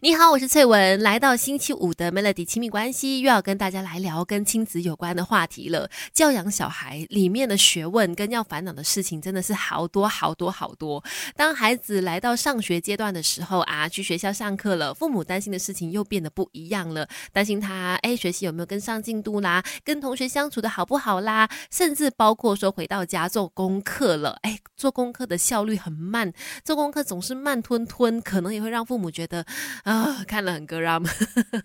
[0.00, 5.90] 你好，我是翠文，来到星期五的 Melody 亲密关系，又要跟大家来聊跟亲子有关的话题了。
[6.12, 11.02] 教养小孩里面的学问跟要烦恼的事情真的是好多好多好多。
[11.34, 26.32] 当孩子来到上学阶段的时候啊，去学校上课了，父母担心的事情又变得不一样了，担心他哎学习有没有跟上进度啦，跟同学相处的好不好啦，甚至包括说回到家做功课了，哎，做功课的效率很慢，
[26.64, 29.44] 做功课总是慢吞吞，可能也会让父母觉得。
[29.82, 31.08] 啊，看了很格拉姆，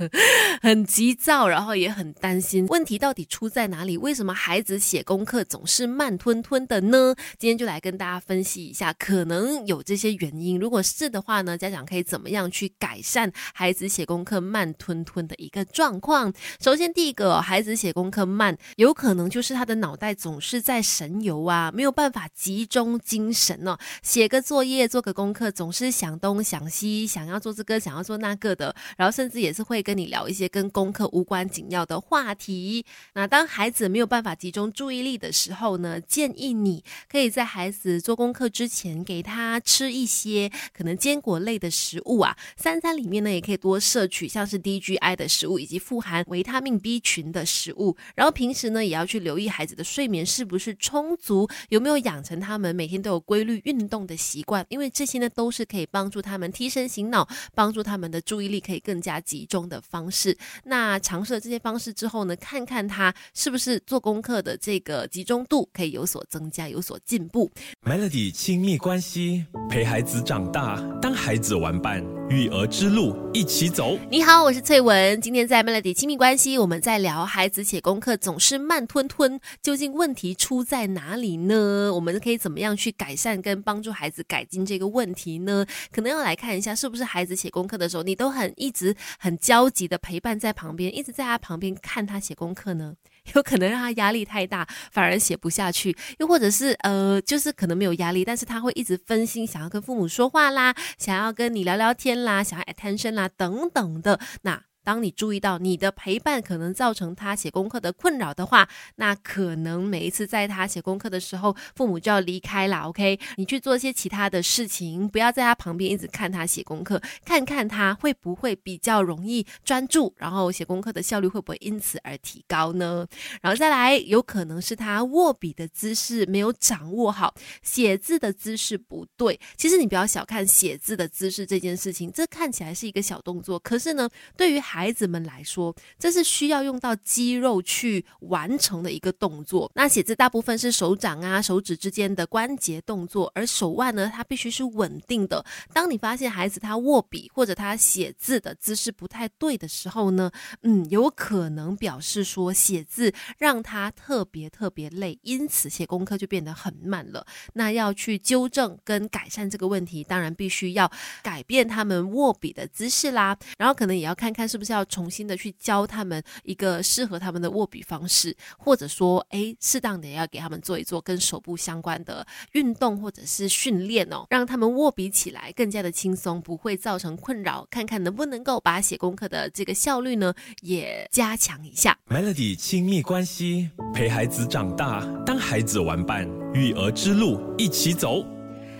[0.60, 2.66] 很急躁，然后也很担心。
[2.66, 3.96] 问题到底出在哪里？
[3.96, 7.14] 为什么孩子写功课总是慢吞吞的呢？
[7.38, 10.60] 今天就来跟大家分析一下，可能有这些原因。
[10.60, 16.30] 如果是的话呢，家长可以怎么样去改善孩子写功课慢吞吞的一个状况？
[16.60, 23.78] 首先，第一个，孩子写功课慢，有可能就是他的脑袋总是在神游啊，没有办法集中精神哦。
[24.02, 28.02] 写个作业，做个功课，总是想东想西，想要做这个，想要。
[28.08, 32.86] 做那个的，然后甚至也是会跟你聊一些跟功课无关紧要的话题。
[33.12, 42.34] 那当孩子没有办法集中注意力的时候呢，建议你可以在孩子做功课之前给他吃一些可能坚果类的食物啊。
[42.56, 47.94] 三餐里面呢，也可以多摄取像是 DGI 的食物以及富含维他命 B 群的食物。
[48.14, 57.98] 然后平时呢，也要去留意孩子的睡眠是不是充足，有没有养成他们每天都有规律运动的习惯，因为这些呢都是可以帮助他们提神醒脑，帮助他。
[57.98, 60.38] 们的注意力可以更加集中的方式。
[60.62, 67.50] 那尝试了这些方式之后呢，看看他是不是做功课的这个集中度可以有所增加，有所进步。
[67.82, 72.00] Melody 亲密关系，陪孩子长大，当孩子玩伴，
[72.30, 73.98] 育儿之路一起走。
[74.10, 75.18] 你好，我是翠文。
[75.20, 81.90] 今天在 Melody 亲密关系，我们在聊孩子写功课总是慢吞吞，究竟问题出在哪里呢？
[81.94, 85.64] 我们可以怎么样去改善跟帮助孩子改进这个问题呢？
[85.90, 87.88] 可能要来看一下，是不是孩子写功课的。
[87.88, 92.92] 时候你都很一直很焦急的陪伴在旁边，一直在他旁边看他写功课呢，
[93.34, 104.67] 有可能让他压力太大，反而写不下去；又或者是呃，就是可能没有压力，但是他会一直分心，想要跟父母说话啦，想要跟你聊聊天啦，想要 attention 啦等等的那。
[104.88, 108.66] 当你注意到你的陪伴可能造成他写功课的困扰的话，
[108.96, 112.88] 那可能每一次在他写功课的时候，父母就要离开了。
[112.88, 123.06] OK，你去做一些其他的事情，不要在他旁边一直看他写功课，看看他会不会比较容易专注，然后写功课的效率会不会因此而提高呢？
[123.42, 129.38] 然后再来，有可能是他握笔的姿势没有掌握好，写字的姿势不对。
[129.58, 139.68] 其实你不要小看写字的姿势这件事情，这看起来是一个小动作，可是呢，对于孩孩子们来说，这是需要用到肌肉去完成的一个动作。
[139.74, 145.44] 那写字大部分是手掌啊、手指之间的关节动作，而手腕呢，它必须是稳定的。
[145.72, 150.30] 当你发现孩子他握笔或者他写字的姿势不太对的时候呢，
[150.62, 157.26] 嗯，有可能表示说写字让他特别特别累，因此写功课就变得很慢了。
[157.54, 160.88] 那要去纠正跟改善这个问题，当然必须要
[161.20, 163.36] 改变他们握笔的姿势啦。
[163.58, 164.67] 然后可能也要看看是不是。
[164.68, 177.66] 是要重新的去教他们一个适合他们的握笔方式，或者说，哎，适当的要给他们做一做跟手部相关的运动或者是训练哦，让他们握笔起来更加的轻松，不会造成困扰。
[177.70, 181.96] 看看能不能够把写功课的这个效率呢也加强一下。
[182.08, 188.37] Melody 亲密关系，陪孩子长大，当孩子玩伴，育儿之路一起走。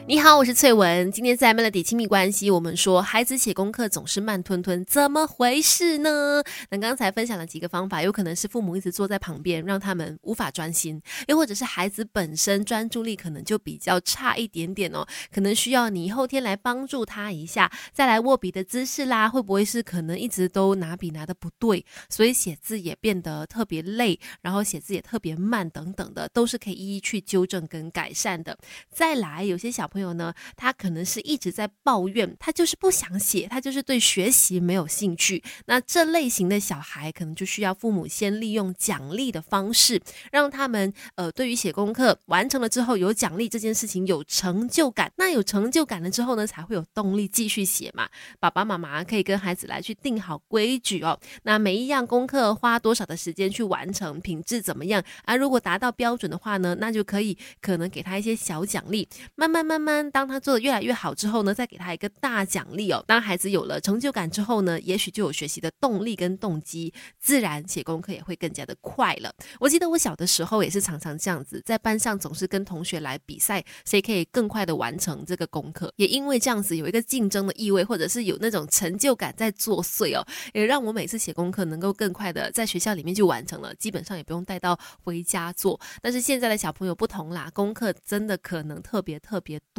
[0.09, 1.13] 你好，我是翠文。
[1.13, 6.43] 今天在 Melody 亲密关系，我们说孩子写功课总是慢吞吞，怎么回事呢？
[6.71, 17.71] 那刚才分享了几个方法，有可能是父母一直坐在旁边，让他们无法专心；又或者是孩子本身专注力可能就比较差一点点哦，可能需要你后天来帮助他一下。
[17.93, 28.57] 再来握笔的姿势啦，会不会是可能一直都拿笔拿的不对，所以写字也变得特别累，然后写字也特别慢等等的，都是可以一一去纠正跟改善的。
[28.91, 29.98] 再来，有些小朋友。
[29.99, 35.43] 朋友呢，他可能是一直在抱怨，他就是不想写，他就是对学习没有兴趣。
[35.67, 40.01] 那这类型的小孩，可能就需要父母先利用奖励的方式，
[40.31, 45.11] 让他们呃，对于写功课完成了之后有奖励这件事情有成就感。
[45.17, 48.09] 那有成就感了之后呢，才会有动力继续写嘛。
[48.39, 51.19] 爸爸妈妈可以跟孩子来去定好规矩哦。
[51.43, 55.35] 那每一样功课花多少的时间去完成，品质怎么样啊？
[55.35, 59.88] 如果达到标准的话呢，那就可以可能给他一些小奖励，慢慢慢慢。
[59.89, 63.03] 慢当他做的越来越好之后呢，再给他一个大奖励哦。
[63.07, 69.33] 当孩子有了成就感之后呢，也许就有学习的动力跟动机，自然写功课也会更加的快了。
[69.59, 75.91] 我记得我小的时候也是常常这样子，在班上总是跟同学来比赛，谁可以更快的完成这个功课。
[75.97, 85.81] 也因为这样子有一个竞争的意味，或者是有那种成就感在作祟哦，也让我每次写功课能够更快的在学校里面就完成了，基本上也不用带到回家做。
[86.03, 89.78] 但是现在的小朋友不同啦，功课真的可能特别特别多。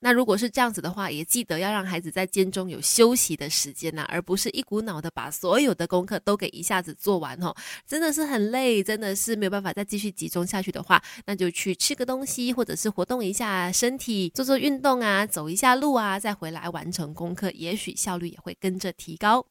[0.00, 7.54] 那如果是这样子的话，也记得要让孩子在间中有休息的时间呐，而不是一股脑的把所有的功课都给一下子做完哦，
[7.86, 19.44] 真的是很累，真的是没有办法再继续集中下去的话，那就去吃个东西，或者是活动一下身体，做做运动啊，走一下路啊，再回来完成功课，也许效率也会跟着提高。